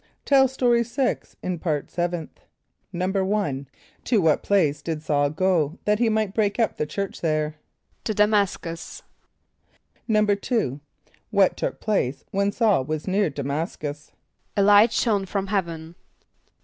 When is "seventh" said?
1.91-2.39